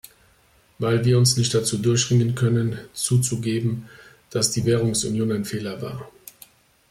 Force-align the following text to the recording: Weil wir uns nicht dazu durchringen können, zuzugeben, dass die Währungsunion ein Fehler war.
Weil 0.79 1.05
wir 1.05 1.19
uns 1.19 1.37
nicht 1.37 1.53
dazu 1.53 1.77
durchringen 1.77 2.33
können, 2.33 2.79
zuzugeben, 2.91 3.87
dass 4.31 4.49
die 4.49 4.65
Währungsunion 4.65 5.31
ein 5.31 5.45
Fehler 5.45 5.79
war. 5.83 6.09